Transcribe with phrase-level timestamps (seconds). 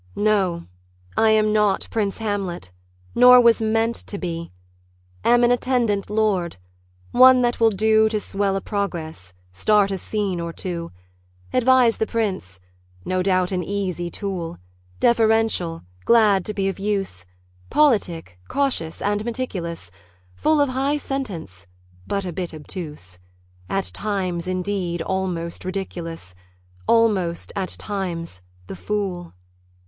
[0.15, 0.65] No!
[1.15, 2.71] I am not Prince Hamlet,
[3.13, 4.51] nor was meant to be;
[5.23, 6.57] Am an attendant lord,
[7.11, 10.91] one that will do To swell a progress, start a scene or two,
[11.53, 12.59] Advise the prince;
[13.05, 14.57] no doubt, an easy tool,
[14.99, 17.23] Deferential, glad to be of use,
[17.69, 19.91] Politic, cautious, and meticulous;
[20.33, 21.67] Full of high sentence,
[22.07, 23.19] but a bit obtuse;
[23.69, 26.33] At times, indeed, almost ridiculous
[26.87, 29.33] Almost, at times, the Fool.